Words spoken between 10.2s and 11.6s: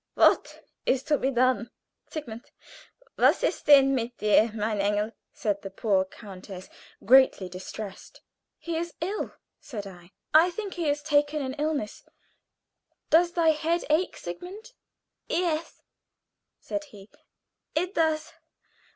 "I think he has taken an